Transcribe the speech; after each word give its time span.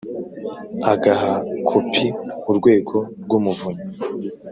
agaha 0.93 1.33
kopi 1.69 2.05
Urwego 2.49 2.97
rw 3.23 3.31
Umuvunyi 3.37 3.83